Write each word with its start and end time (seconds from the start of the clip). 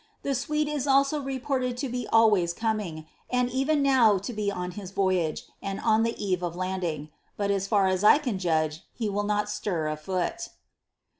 The 0.23 0.33
Swede 0.33 0.67
is 0.67 0.87
reported 1.13 1.77
to 1.77 1.87
be 1.87 2.07
always 2.11 2.53
coming, 2.53 3.05
and 3.29 3.51
even 3.51 3.83
now 3.83 4.17
to 4.17 4.33
be 4.33 4.51
on 4.51 4.71
his 4.71 4.91
▼oyage, 4.93 5.43
and 5.61 5.79
on 5.79 6.01
the 6.01 6.17
eve 6.19 6.41
of 6.41 6.55
landing; 6.55 7.09
but 7.37 7.51
as 7.51 7.67
fiur 7.67 7.87
as 7.91 8.03
I 8.03 8.17
can 8.17 8.39
judge 8.39 8.81
he 8.95 9.09
will 9.11 9.21
not 9.25 9.47
stir 9.47 9.87
a 9.89 9.95
foot. 9.95 10.49